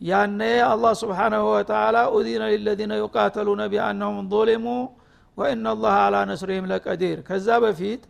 ያነ 0.00 0.40
አላህ 0.70 0.92
ስብሓናሁ 1.02 1.44
ወተላ 1.52 1.96
ኡዚነ 2.16 2.44
ሊለዚነ 2.52 2.92
ዩቃተሉነ 3.02 3.62
ቢአነሁም 3.72 4.26
ظሊሙ 4.32 4.66
ወኢና 5.36 5.66
አላ 5.98 6.16
ነስሪህም 6.30 6.66
ለቀዲር። 6.72 7.18
ከዛ 7.28 7.48
በፊት 7.64 8.02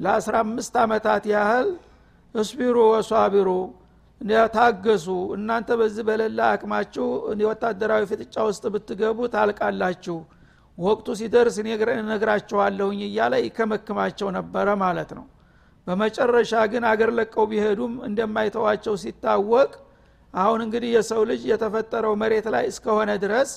ለአስራ 0.00 0.34
አምስት 0.44 0.74
ዓመታት 0.82 1.24
ያህል 1.32 1.68
እስቢሩ 2.34 2.76
ወሷቢሩ 2.92 3.48
ታገሱ 4.54 5.06
እናንተ 5.34 5.68
በዚህ 5.80 6.04
በሌላ 6.08 6.40
አቅማችሁ 6.54 7.06
የወታደራዊ 7.42 8.02
ፍጥጫ 8.10 8.36
ውስጥ 8.48 8.64
ብትገቡ 8.74 9.18
ታልቃላችሁ። 9.34 10.16
ወቅቱ 10.78 11.06
ሲደርስ 11.20 11.56
እነግራችኋለሁኝ 11.62 13.00
እያለ 13.08 13.34
ይከመክማቸው 13.44 14.28
ነበረ 14.36 14.68
ማለት 14.82 15.10
ነው። 15.18 15.24
በመጨረሻ 15.86 16.52
ግን 16.72 16.84
አገር 16.90 17.10
ለቀው 17.18 17.44
ቢሄዱም 17.50 17.94
እንደማይተዋቸው 18.08 18.94
ሲታወቅ 19.02 19.70
አሁን 20.34 20.60
እንግዲህ 20.66 20.90
የሰው 20.96 21.22
ልጅ 21.30 21.42
የተፈጠረው 21.50 22.14
መሬት 22.22 22.46
ላይ 22.54 22.64
እስከሆነ 22.72 23.10
ድረስ 23.24 23.52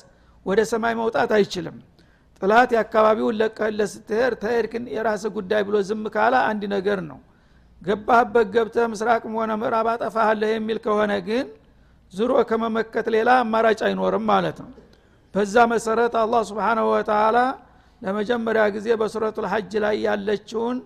ወደ 0.46 0.60
ሰማይ 0.72 0.94
መውጣት 1.02 1.32
አይችልም 1.38 1.76
ጥላት 2.44 2.70
የአካባቢውን 2.76 3.36
ለቀህለት 3.40 3.90
ስትሄድ 3.92 4.34
ተሄድክን 4.42 4.86
የራስ 4.94 5.24
ጉዳይ 5.36 5.62
ብሎ 5.68 5.76
ዝም 5.90 6.02
ካለ 6.16 6.34
አንድ 6.48 6.64
ነገር 6.74 7.00
ነው። 7.06 7.20
ገባህበት 7.82 8.48
ገብተህ 8.56 8.86
ምስራቅም 8.94 9.34
ሆነ 9.40 9.52
ምዕራብ 9.62 9.88
አጠፋሃለህ 9.92 10.50
የሚል 10.54 10.78
ከሆነ 10.86 11.14
ግን 11.28 11.46
ዝሮ 12.14 12.32
ከመመከት 12.50 13.08
ሌላ 13.16 13.30
አማራጭ 13.44 13.80
አይኖርም 13.88 14.26
ማለት 14.32 14.58
ነው። 14.64 14.72
በዛ 15.36 15.56
መሰረት 15.72 16.14
አላህ 16.24 16.42
ስብሓናሁ 16.50 16.86
ወተላ 16.92 17.38
ለመጀመሪያ 18.02 18.64
ጊዜ 18.76 18.88
በሱረቱ 19.02 19.38
ልሐጅ 19.46 19.74
ላይ 19.86 19.96
ያለችውን 20.08 20.78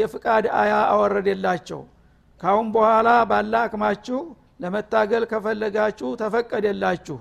የፍቃድ 0.00 0.46
አያ 0.60 0.74
አወረደላቸው። 0.92 1.80
ካሁን 2.40 2.66
በኋላ 2.74 3.08
ባላ 3.30 3.54
አቅማችሁ 3.66 4.20
ለመታገል 4.60 5.24
ከፈለጋችሁ 5.32 6.08
ተፈቀደላችሁ 6.20 7.18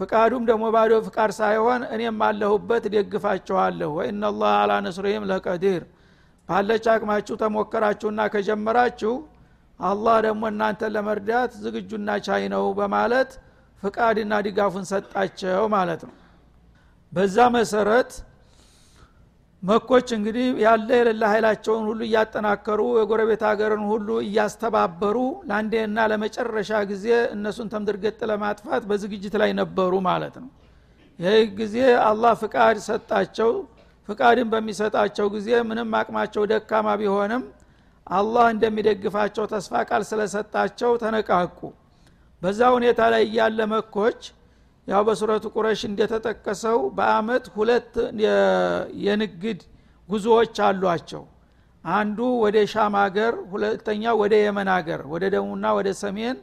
ፍቃዱም 0.00 0.44
ደግሞ 0.48 0.64
ባዶ 0.74 0.92
ፍቃድ 1.06 1.30
ሳይሆን 1.38 1.82
እኔም 1.94 2.20
አለሁበት 2.26 2.84
ደግፋችኋለሁ። 2.94 3.90
ወኢናላህ 3.98 4.52
አላ 4.60 4.72
ነስሪህም 4.86 5.24
ለቀዲር። 5.30 5.82
ባለች 6.48 6.84
አቅማችሁ 6.92 7.34
ተሞከራችሁና 7.42 8.20
ከጀመራችሁ 8.32 9.12
አላህ 9.80 10.16
ደግሞ 10.26 10.42
እናንተን 10.52 10.92
ለመርዳት 10.96 11.52
ዝግጁና 11.62 12.10
ቻይ 12.26 12.42
ነው 12.54 12.64
በማለት 12.78 13.30
ፍቃድና 13.82 14.32
ድጋፉን 14.46 14.84
ሰጣቸው 14.90 15.62
ማለት 15.74 16.02
ነው። 16.08 16.14
በዛ 17.12 17.36
መሰረት 17.56 18.10
መኮች 19.62 20.08
እንግዲህ 20.16 20.46
ያለ 20.62 20.88
የሌለ 20.98 21.22
ኃይላቸውን 21.32 21.84
ሁሉ 21.88 22.00
እያጠናከሩ 22.06 22.80
የጎረቤት 22.96 23.42
ሀገርን 23.48 23.84
ሁሉ 23.90 24.08
እያስተባበሩ 24.24 25.16
ለአንዴና 25.48 26.06
ለመጨረሻ 26.12 26.80
ጊዜ 26.90 27.06
እነሱን 27.34 27.68
ተምድርገጥ 27.74 28.18
ለማጥፋት 28.30 28.82
በዝግጅት 28.90 29.34
ላይ 29.42 29.52
ነበሩ 29.60 29.92
ማለት 30.08 30.34
ነው። 30.42 30.50
ይህ 31.18 31.46
ጊዜ 31.60 31.76
አላህ 32.08 32.32
ፍቃድ 32.42 32.76
ሰጣቸው። 32.88 33.52
ፍቃድን 34.08 34.48
በሚሰጣቸው 34.52 35.26
ጊዜ 35.34 35.48
ምንም 35.68 35.90
አቅማቸው 35.98 36.42
ደካማ 36.52 36.88
ቢሆንም 37.00 37.42
አላህ 38.06 38.46
እንደሚደግፋቸው 38.54 39.44
ተስፋ 39.52 39.82
ቃል 39.88 40.02
ስለሰጣቸው 40.08 40.92
ተነቃቁ። 41.02 41.58
በዛ 42.42 42.60
ሁኔታ 42.76 43.00
ላይ 43.14 43.22
እያለ 43.28 43.60
መኮች 43.72 44.20
ያው 44.88 45.02
በሱረቱ 45.06 45.44
ቁረሽ 45.54 45.80
እንደተጠቀሰው 45.88 46.78
በአመት 46.96 47.44
ሁለት 47.56 47.92
የንግድ 49.04 49.60
ጉዞዎች 50.08 50.56
አሏቸው። 50.66 51.22
አንዱ 51.84 52.18
ወደ 52.44 52.56
ሻም 52.72 52.94
ሀገር 53.02 53.34
ሁለተኛው 53.52 54.16
ወደ 54.22 54.34
የመን 54.42 54.68
ሀገር 54.74 55.00
ወደ 55.12 55.24
ደቡብና 55.34 55.66
ወደ 55.78 55.88
ሰሜን 56.02 56.36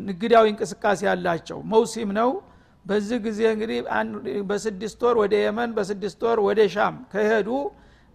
ንግዳዊ 0.00 0.44
እንቅስቃሴ 0.52 1.00
ያላቸው 1.08 1.58
መውሲም 1.72 2.10
ነው። 2.18 2.30
በዚህ 2.86 3.18
ጊዜ 3.24 3.40
እንግዲህ 3.54 3.78
በስድስት 4.50 5.00
ወር 5.06 5.16
ወደ 5.22 5.34
የመን 5.42 5.70
በስድስት 5.76 6.20
ወር 6.26 6.38
ወደ 6.46 6.60
ሻም 6.74 6.94
ከሄዱ 7.12 7.48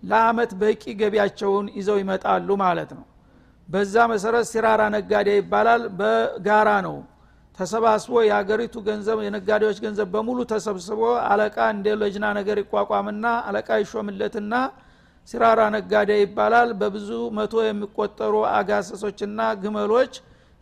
ለአመት 0.03 0.51
በቂ 0.61 0.83
ገቢያቸውን 1.01 1.65
ይዘው 1.77 1.97
ይመጣሉ 2.01 2.49
ማለት 2.63 2.91
ነው። 2.97 3.05
በዛ 3.69 3.95
መሰረት 4.11 4.45
ሲራራ 4.51 4.81
ነጋዴ 4.95 5.29
ይባላል። 5.37 5.83
በጋራ 5.99 6.69
ነው 6.87 6.95
ተሰባስቦ 7.57 8.13
የሀገሪቱ 8.25 8.75
ገንዘብ 8.87 9.17
የነጋዴዎች 9.23 9.77
ገንዘብ 9.83 10.07
በሙሉ 10.13 10.39
ተሰብስቦ 10.51 11.01
አለቃ 11.27 11.57
እንደ 11.73 11.87
ለጅና 12.01 12.25
ነገር 12.39 12.57
ይቋቋምና 12.61 13.25
አለቃ 13.49 13.69
ይሾምለትና 13.83 14.53
ሲራራ 15.27 15.61
ነጋዴ 15.75 16.11
ይባላል። 16.21 16.69
በብዙ 16.79 17.09
መቶ 17.37 17.53
የሚቆጠሩ 17.67 18.33
አጋሰሶችና 18.53 19.39
ግመሎች 19.61 20.13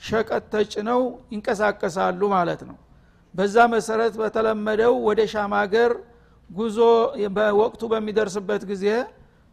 ሸቀጥ 0.02 0.44
ተጭነው 0.54 1.02
ይንቀሳቀሳሉ 1.34 2.22
ማለት 2.36 2.62
ነው። 2.70 2.78
በዛ 3.36 3.56
መሰረት 3.74 4.14
በተለመደው 4.22 4.94
ወደ 5.08 5.22
ሻም 5.34 5.54
ሀገር 5.60 5.92
ጉዞ 6.50 6.78
በወቅቱ 7.36 7.82
በሚደርስበት 7.92 8.64
ጊዜ 8.72 8.86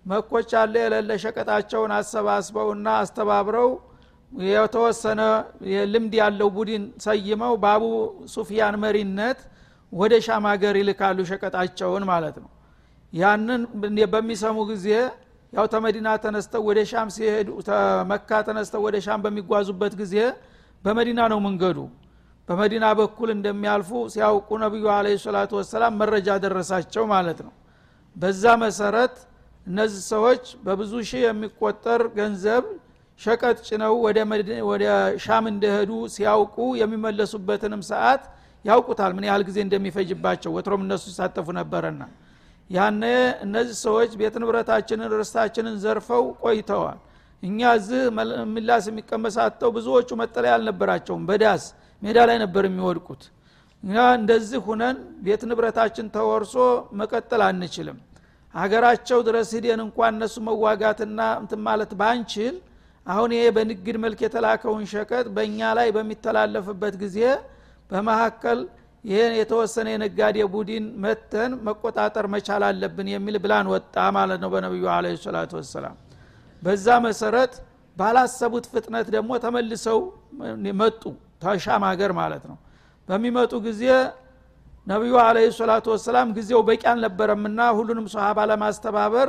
መኮች 0.07 0.51
አለ 0.61 0.75
የሌለ 0.83 1.11
ሸቀጣቸውን 1.25 1.93
አሰባስበውና 1.97 2.89
አስተባብረው 3.03 3.71
የተወሰነ 4.33 5.21
ልምድ 5.93 6.15
ያለው 6.21 6.49
ቡድን 6.57 6.83
ሰይመው 7.05 7.53
በአቡ 7.63 7.85
ሱፊያን 8.35 8.75
መሪነት 8.83 9.39
ወደ 9.93 10.15
ሻም 10.27 10.45
ሀገር 10.51 10.75
ይልካሉ 10.81 11.19
ሸቀጣቸውን 11.31 12.05
ማለት 12.11 12.37
ነው። 12.43 12.51
ያንን 13.13 13.63
በሚሰሙ 14.15 14.57
ጊዜ 14.71 14.89
ያው 15.53 15.67
ተመዲና 15.75 16.09
ተነስተው 16.25 16.63
ወደ 16.69 16.79
ሻም 16.91 17.09
ሲሄዱ 17.15 17.49
ተመካ 17.69 18.31
ተነስተው 18.49 18.83
ወደ 18.87 18.97
ሻም 19.07 19.21
በሚጓዙበት 19.25 19.95
ጊዜ 20.01 20.15
በመዲና 20.85 21.21
ነው 21.33 21.39
መንገዱ። 21.47 21.79
በመዲና 22.49 22.87
በኩል 22.99 23.29
እንደሚያልፉ 23.35 23.91
ሲያውቁ 24.13 24.51
ነቢዩ 24.63 24.85
አለ 24.97 25.07
ሰላቱ 25.25 25.51
ወሰላም 25.61 25.97
መረጃ 26.03 26.29
ደረሳቸው 26.45 27.05
ማለት 27.15 27.41
ነው። 27.47 27.53
በዛ 28.17 28.45
መሰረት 28.63 29.17
እነዚህ 29.67 30.03
ሰዎች 30.13 30.45
በብዙ 30.67 30.93
ሺህ 31.09 31.23
የሚቆጠር 31.27 32.03
ገንዘብ 32.19 32.65
ሸቀጥ 33.21 33.57
ጭነው 33.69 33.95
ወደ 34.71 34.85
ሻም 35.25 35.45
እንደሄዱ 35.53 35.93
ሲያውቁ 36.15 36.57
የሚመለሱበትንም 36.81 37.83
ሰዓት 37.91 38.23
ያውቁታል። 38.65 39.13
ምን 39.17 39.25
ያህል 39.29 39.43
ጊዜ 39.49 39.59
እንደሚፈጅባቸው። 39.65 40.51
ወትሮም 40.57 40.83
እነሱ 40.87 41.05
ሲሳተፉ 41.09 41.47
ነበረና። 41.59 42.03
ያነ 42.71 43.03
እነዚህ 43.45 43.77
ሰዎች 43.87 44.11
ቤት 44.21 44.35
ንብረታችንን 44.43 45.13
ርስታችንን 45.15 45.77
ዘርፈው 45.85 46.25
ቆይተዋል። 46.43 46.99
እኛ 47.43 47.59
እዚህ 47.79 48.01
ምላስ 48.55 48.85
የሚቀመሳተው 48.91 49.71
ብዙዎቹ 49.77 50.09
መጠለያ 50.21 50.55
አልነበራቸውም። 50.57 51.23
በዳስ 51.29 51.65
ሜዳ 52.03 52.19
ላይ 52.29 52.39
ነበር 52.45 52.65
የሚወድቁት። 52.69 53.23
እኛ 53.83 53.97
እንደዚህ 54.19 54.61
ሁነን 54.67 54.97
ቤት 55.25 55.43
ንብረታችን 55.51 56.07
ተወርሶ 56.17 56.55
መቀጠል 57.01 57.43
አንችልም። 57.49 57.99
ሀገራቸው 58.55 59.19
ድረስ 59.29 59.49
ሂደን 59.57 59.81
እንኳን 59.87 60.13
እነሱ 60.17 60.37
መዋጋትና 60.49 61.21
እንትን 61.43 61.61
ማለት 61.67 61.91
ባንችል 62.01 62.55
አሁን 63.09 63.31
ይሄ 63.35 63.45
በንግድ 63.57 63.97
መልክ 64.03 64.21
የተላከውን 64.25 64.85
ሸቀጥ 64.93 65.27
በእኛ 65.37 65.61
ላይ 65.79 65.89
በሚተላለፍበት 65.97 66.95
ጊዜ 67.03 67.19
በመካከል 67.91 68.59
ይህን 69.05 69.33
የተወሰነ 69.39 69.89
የነጋዴ 69.93 70.37
ቡድን 70.55 70.85
መተን 71.03 71.53
መቆጣጠር 71.67 72.27
መቻል 72.35 72.63
አለብን 72.69 73.09
የሚል 73.13 73.37
ብላን 73.45 73.67
ወጣ 73.75 73.97
ማለት 74.17 74.39
ነው 74.45 74.51
በነቢዩ 74.55 74.87
አለ 74.95 75.07
ሰላቱ 75.25 75.53
ወሰላም። 75.61 75.97
በዛ 76.63 76.87
መሰረት 77.07 77.53
ባላሰቡት 77.97 78.67
ፍጥነት 78.73 79.07
ደግሞ 79.15 79.31
ተመልሰው 79.45 79.99
መጡ 80.81 81.03
ተሻም 81.43 81.83
ሀገር 81.91 82.13
ማለት 82.21 82.45
ነው። 82.51 82.57
በሚመጡ 83.09 83.53
ጊዜ 83.67 83.83
ነቢዩ 84.87 85.15
አለ 85.25 85.39
ሰላቱ 85.59 85.87
ወሰላም 85.95 86.29
ጊዜው 86.37 86.61
በቂ 86.69 86.83
አልነበረምና 86.93 87.61
ሁሉንም 87.79 88.07
ሰሃባ 88.15 88.39
ለማስተባበር 88.51 89.29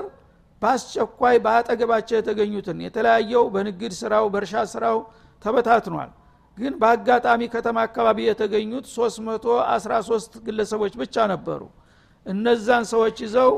በአስቸኳይ 0.62 1.36
በአጠገባቸው 1.44 2.16
የተገኙትን 2.18 2.80
የተለያየው 2.86 3.44
በንግድ 3.54 3.94
ስራው 4.00 4.26
በእርሻ 4.34 4.64
ስራው 4.74 4.98
ተበታትኗል። 5.42 6.10
ግን 6.58 6.74
በአጋጣሚ 6.82 7.42
ከተማ 7.54 7.78
አካባቢ 7.88 8.20
የተገኙት 8.26 8.86
313 8.94 10.40
ግለሰቦች 10.48 10.94
ብቻ 11.02 11.16
ነበሩ። 11.34 11.62
እነዛን 12.26 12.84
ሰዎች 12.92 13.18
ይዘው 13.26 13.52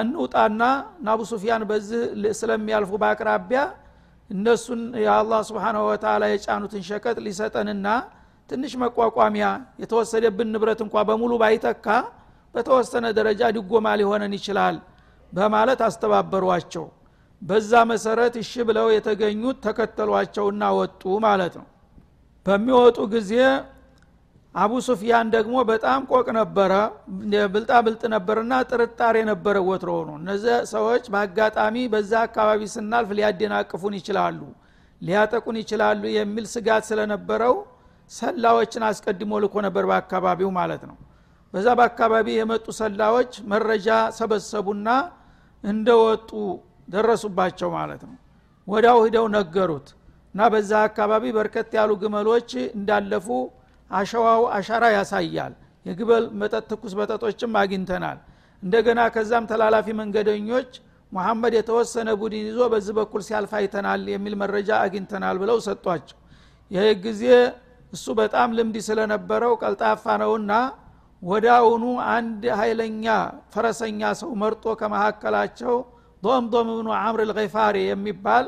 እንውጣና 0.00 0.62
ናቡ 1.06 1.20
ሱፊያን 1.30 1.62
በዚህ 1.70 2.02
ስለሚያልፉ 2.40 2.90
በአቅራቢያ 3.02 3.60
እነሱን 4.30 4.82
የአላህ 5.04 5.40
ስብሓንሁ 5.48 5.82
ወተላ 5.88 6.24
የጫኑትን 6.32 6.82
ሸቀጥ 6.88 7.16
ሊሰጠንና 7.26 7.86
ትንሽ 8.50 8.72
መቋቋሚያ 8.82 9.46
የተወሰደብን 9.82 10.48
ንብረት 10.54 10.80
እንኳ 10.84 10.94
በሙሉ 11.08 11.32
ባይተካ 11.42 11.86
በተወሰነ 12.54 13.06
ደረጃ 13.18 13.42
ድጎማ 13.56 13.86
ሊሆነን 14.00 14.34
ይችላል 14.38 14.76
በማለት 15.34 15.80
አስተባበሯቸው። 15.86 16.84
በዛ 17.42 17.72
መሰረት 17.90 18.34
እሺ 18.42 18.52
ብለው 18.68 18.86
የተገኙት 18.94 19.56
ተከተሏቸውና 19.66 20.64
ወጡ 20.78 21.02
ማለት 21.26 21.54
ነው። 21.60 21.66
በሚወጡ 22.46 22.98
ጊዜ 23.14 23.32
አቡ 24.54 24.72
ሱፊያን 24.86 25.28
ደግሞ 25.34 25.54
በጣም 25.70 26.00
ቆቅ 26.10 26.26
ነበረ 26.38 26.72
ብልጣ 27.54 27.70
ብልጥ 27.86 28.02
ነበርና 28.14 28.52
ጥርጣሬ 28.70 29.16
ነበረ 29.30 29.56
ወትሮ 29.68 29.90
ሆኖ። 29.98 30.10
እነዚህ 30.20 30.56
ሰዎች 30.72 31.04
በአጋጣሚ 31.14 31.76
በዛ 31.94 32.12
አካባቢ 32.26 32.60
ስናልፍ 32.74 33.10
ሊያደናቅፉን 33.18 33.94
ይችላሉ 34.00 34.40
ሊያጠቁን 35.02 35.56
ይችላሉ 35.62 36.02
የሚል 36.18 36.44
ስጋት 36.52 36.84
ስለነበረው 36.90 37.54
ሰላዎችን 38.10 38.82
አስቀድሞ 38.88 39.32
ልኮ 39.44 39.54
ነበር 39.66 39.84
በአካባቢው 39.90 40.50
ማለት 40.58 40.82
ነው። 40.90 40.96
በዛ 41.54 41.66
በአካባቢ 41.78 42.28
የመጡ 42.36 42.66
ሰላዎች 42.80 43.32
መረጃ 43.52 43.88
ሰበሰቡና 44.16 44.88
እንደወጡ 45.64 46.30
ደረሱባቸው 46.88 47.68
ማለት 47.76 48.02
ነው። 48.08 48.16
ወዳው 48.68 48.98
ሂደው 49.06 49.26
ነገሩት። 49.36 49.88
እና 50.34 50.42
በዛ 50.52 50.70
አካባቢ 50.88 51.24
በርከት 51.36 51.70
ያሉ 51.78 51.90
ግመሎች 52.02 52.50
እንዳለፉ 52.76 53.26
አሸዋው 53.90 54.42
አሻራ 54.56 54.84
ያሳያል። 54.96 55.52
የግበል 55.86 56.24
መጠጥ 56.40 56.64
ትኩስ 56.70 56.92
መጠጦችም 57.00 57.52
አግኝተናል። 57.60 58.18
እንደገና 58.62 59.00
ከዛም 59.14 59.44
ተላላፊ 59.50 59.86
መንገደኞች 59.98 60.70
ሙሐመድ 61.12 61.54
የተወሰነ 61.56 62.10
ቡድን 62.20 62.44
ይዞ 62.44 62.60
በዚህ 62.72 62.94
በኩል 62.98 63.22
ሲያልፍ 63.26 63.52
አይተናል 63.58 64.02
የሚል 64.12 64.34
መረጃ 64.42 64.70
አግኝተናል 64.84 65.36
ብለው 65.42 65.58
ሰጧቸው። 65.66 66.18
ይህ 66.70 66.88
ጊዜ 67.04 67.22
እሱ 67.92 68.06
በጣም 68.20 68.48
ልምድ 68.58 68.76
ስለነበረው 68.86 69.52
ቀልጣፋ 69.62 70.04
ነውና 70.22 70.52
አሁኑ 71.54 71.84
አንድ 72.14 72.42
ኃይለኛ 72.58 73.04
ፈረሰኛ 73.52 74.00
ሰው 74.20 74.30
መርጦ 74.42 74.64
ከመካከላቸው 74.80 75.74
ዶምዶም 76.22 76.68
ብኑ 76.70 76.88
አምር 76.98 77.20
ልፋሪ 77.30 77.76
የሚባል 77.86 78.46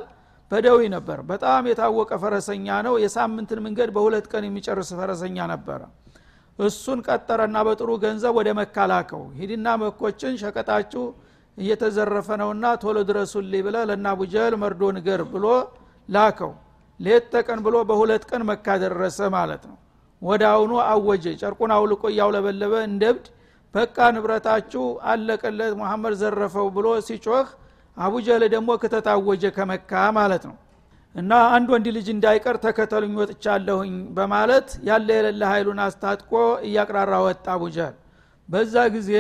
በደዊ 0.51 0.81
ነበር። 0.95 1.19
በጣም 1.31 1.62
የታወቀ 1.71 2.11
ፈረሰኛ 2.23 2.67
ነው። 2.87 2.95
የሳምንትን 3.05 3.61
መንገድ 3.67 3.89
በሁለት 3.97 4.27
ቀን 4.33 4.45
የሚጨርስ 4.49 4.91
ፈረሰኛ 4.99 5.47
ነበረ 5.53 5.81
እሱን 6.59 6.99
ቀጠረና 7.07 7.57
በጥሩ 7.67 7.91
ገንዘብ 8.05 8.35
ወደ 8.39 8.51
መካ 8.59 8.77
ላከው። 8.91 9.25
ሂድና 9.39 9.67
መኮችን 9.83 10.39
ሸቀጣችሁ 10.43 11.03
እየተዘረፈ 11.59 12.29
ነውና 12.41 12.67
ቶሎ 12.83 12.97
ድረሱልኝ 13.09 13.62
ብለ 13.67 13.77
ለናቡጀል 13.91 14.55
መርዶ 14.62 14.83
ንገር 14.97 15.23
ብሎ 15.33 15.45
ላከው። 16.09 16.53
ሌት 17.01 17.25
ተቀን 17.35 17.61
ብሎ 17.67 17.77
በሁለት 17.89 18.25
ቀን 18.31 18.43
መካ 18.51 18.77
ደረሰ 18.83 19.19
ማለት 19.37 19.62
ነው 19.71 19.77
ወደ 20.22 20.42
አሁኑ 20.52 20.72
አወጀ። 20.87 21.24
ጨርቁን 21.40 21.72
አውልቆ 21.76 22.02
እያውለበለበ 22.12 22.74
እንደብድ 22.88 23.26
በቃ 23.74 23.96
ንብረታችሁ 24.14 24.83
አለቀለት 25.11 25.72
መሐመድ 25.81 26.14
ዘረፈው 26.20 26.68
ብሎ 26.76 26.87
ሲጮህ 27.09 27.48
አቡጀል 27.96 28.42
ደግሞ 28.55 28.70
ክተት 28.83 29.07
አወጀ 29.12 29.44
ከመካ 29.57 29.90
ማለት 30.18 30.44
ነው። 30.50 30.57
እና 31.14 31.33
አንድ 31.57 31.68
ወንድ 31.74 31.87
ልጅ 31.96 32.07
እንዳይቀር 32.14 32.57
ተከተሉኝ 32.64 33.12
ወጥቻለሁኝ 33.20 33.92
በማለት 34.16 34.68
ያለ 34.88 35.09
የሌለ 35.18 35.42
ኃይሉን 35.52 35.79
አስታጥቆ 35.85 36.33
እያቅራራ 36.66 37.12
ወጣ 37.26 37.46
አቡጀል 37.55 37.94
በዛ 38.48 38.74
ጊዜ 38.96 39.12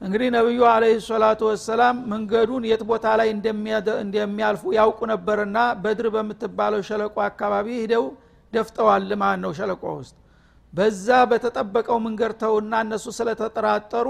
እንግዲህ 0.00 0.28
ነቢዩ 0.36 0.60
አለህ 0.68 0.92
ሰላቱ 1.08 1.40
ወሰላም 1.48 1.96
መንገዱን 2.12 2.62
የት 2.68 2.82
ቦታ 2.90 3.06
ላይ 3.20 3.28
እንደሚያልፉ 4.04 4.62
ያውቁ 4.78 5.00
ነበርና 5.12 5.58
በድር 5.82 6.06
በምትባለው 6.14 6.82
ሸለቆ 6.88 7.16
አካባቢ 7.26 7.66
ሂደው 7.82 8.04
ደፍጠዋል 8.52 9.10
ማን 9.20 9.38
ነው 9.44 9.52
ሸለቆ 9.58 9.82
ውስጥ? 9.98 10.14
በዛ 10.72 11.08
በተጠበቀው 11.30 11.98
መንገድ 12.06 12.32
ተውና 12.42 12.72
እነሱ 12.84 13.06
ስለተጠራጠሩ 13.18 14.08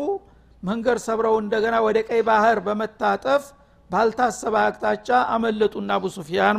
መንገድ 0.63 0.99
ሰብረው 1.07 1.35
እንደገና 1.43 1.77
ወደ 1.87 1.99
ቀይ 2.09 2.21
ባህር 2.29 2.59
በመታጠፍ 2.67 3.45
ባልታሰበ 3.91 4.57
አቅጣጫ 4.65 5.09
አመለጡና 5.35 5.91
አቡ 5.99 6.05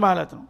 ማለት 0.03 0.31
ነው። 0.37 0.45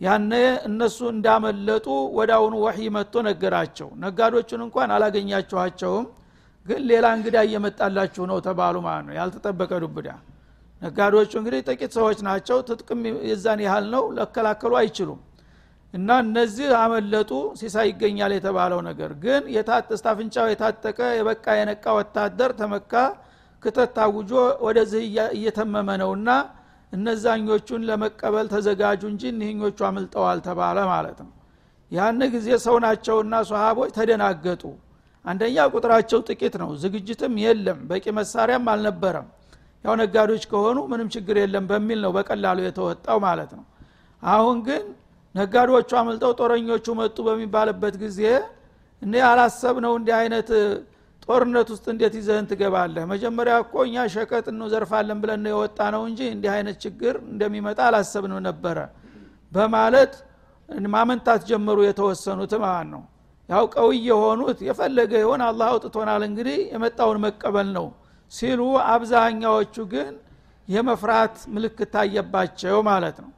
ያነ 0.00 0.32
እነሱ 0.68 0.98
እንዳመለጡ 1.12 1.86
ወደ 2.18 2.30
አሁኑ 2.36 2.54
ወህይ 2.64 2.88
መጥቶ 2.96 3.14
ነገራቸው። 3.28 3.88
ነጋዶቹን 4.02 4.60
እንኳን 4.66 4.90
አላገኛችኋቸውም 4.96 6.06
ግን 6.66 6.80
ሌላ 6.90 7.06
እንግዳ 7.16 7.36
እየመጣላችሁ 7.46 8.24
ነው 8.30 8.38
ተባሉ 8.46 8.76
ማለት 8.86 9.04
ነው። 9.08 9.14
ያልተጠበቀ 9.18 9.72
ዱብዳ። 9.84 10.08
ነጋዴዎቹ 10.82 11.32
እንግዲህ 11.40 11.60
ጥቂት 11.68 11.92
ሰዎች 11.98 12.18
ናቸው 12.26 12.58
ትጥቅም 12.68 13.00
የዛን 13.30 13.60
ያህል 13.66 13.86
ነው 13.94 14.04
ለከላከሉ 14.18 14.72
አይችሉም 14.80 15.20
እና 15.94 16.08
እነዚህ 16.24 16.68
አመለጡ 16.80 17.30
ሲሳይ 17.60 17.86
ይገኛል 17.90 18.32
የተባለው 18.36 18.80
ነገር 18.88 19.12
ግን 19.22 19.42
ስታፍንጫው 19.94 20.46
የታጠቀ 20.50 20.98
የበቃ 21.18 21.46
የነቃ 21.60 21.84
ወታደር 21.98 22.52
ተመካ 22.60 22.92
ክተት 23.62 23.90
ታውጆ 23.96 24.32
ወደዚህ 24.66 25.02
እየተመመ 25.36 25.88
ነውና 26.02 26.28
እነዛኞቹን 26.92 27.82
ለመቀበል 27.88 28.46
ተዘጋጁ 28.52 29.02
እንጂ 29.12 29.22
እኒህኞቹ 29.32 29.78
አምልጠዋል 29.88 30.38
ተባለ 30.46 30.78
ማለት 30.92 31.18
ነው። 31.24 31.32
ያን 31.90 32.20
ጊዜ 32.34 32.48
ሰው 32.64 32.76
ናቸውና 32.84 33.34
ሶሃቦች 33.50 33.90
ተደናገጡ። 33.98 34.62
አንደኛ 35.24 35.56
ቁጥራቸው 35.74 36.20
ጥቂት 36.28 36.54
ነው። 36.62 36.70
ዝግጅትም 36.82 37.34
የለም። 37.44 37.78
በቂ 37.90 38.04
መሳሪያም 38.18 38.68
አልነበረም። 38.72 39.26
ያው 39.84 39.94
ነጋዴዎች 40.00 40.44
ከሆኑ 40.52 40.78
ምንም 40.92 41.08
ችግር 41.14 41.36
የለም 41.42 41.64
በሚል 41.70 41.98
ነው 42.04 42.12
በቀላሉ 42.16 42.58
የተወጣው 42.64 43.18
ማለት 43.26 43.50
ነው። 43.58 43.64
አሁን 44.22 44.56
ግን 44.68 44.84
ነጋዴዎቹ 45.34 45.90
አምልጠው 46.00 46.32
ጦረኞቹ 46.40 46.86
መጡ 47.00 47.16
በሚባልበት 47.26 47.94
ጊዜ 48.02 48.20
እኔ 49.02 49.14
አላሰብ 49.28 49.76
ነው 49.84 49.92
እንዲህ 49.98 50.14
አይነት 50.20 50.48
ጦርነት 51.24 51.68
ውስጥ 51.72 51.86
እንዴት 51.92 52.14
ይዘህን 52.18 52.46
ትገባለህ? 52.50 53.02
መጀመሪያ 53.12 53.54
እኮ 53.64 53.74
እኛ 53.88 53.96
ሸቀጥ 54.14 54.46
እንዘርፋለን 54.52 55.18
ብለን 55.22 55.40
ነው 55.44 55.50
የወጣ 55.54 55.78
ነው 55.94 56.02
እንጂ 56.08 56.20
እንዲህ 56.34 56.50
አይነት 56.54 56.76
ችግር 56.84 57.14
እንደሚመጣ 57.32 57.78
አላሰብንም 57.88 58.40
ነበረ። 58.48 58.78
በማለት 59.52 60.12
ማመንታት 60.88 61.40
ጀመሩ 61.50 61.78
የተወሰኑት 61.86 62.52
ማለት 62.64 62.88
ነው። 62.94 63.02
ያው 63.48 63.64
ቀውይ 63.74 64.00
የሆኑት 64.08 64.58
የፈለገ 64.68 65.12
ይሆን 65.22 65.42
አላህ 65.46 65.68
አውጥቶናል 65.74 66.22
እንግዲህ 66.26 66.58
የመጣውን 66.72 67.18
መቀበል 67.26 67.68
ነው 67.76 67.86
ሲሉ 68.32 68.60
አብዛኛዎቹ 68.92 69.76
ግን 69.92 70.10
የመፍራት 70.68 71.36
ምልክት 71.54 71.90
ታየባቸው 71.94 72.78
ማለት 72.90 73.16
ነው 73.24 73.30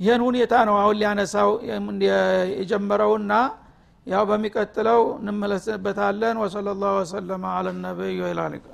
ይህን 0.00 0.22
ሁኔታ 0.26 0.54
ነው 0.68 0.74
አሁን 0.80 0.96
ሊያነሳው 1.00 1.50
የጀመረውና 2.58 3.32
ያው 4.06 4.24
በሚቀጥለው 4.30 5.00
እንመለስበታለን። 5.20 6.36
ወሰለ 6.42 6.74
ላሁ 6.82 6.94
ወሰለማ 7.00 7.44
አለ 7.58 7.68
ነቢይ 7.80 8.18
ወላሊቃ 8.26 8.66